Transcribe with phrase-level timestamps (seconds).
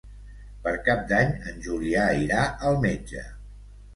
[0.63, 3.27] Per Cap d'Any en Julià irà al metge.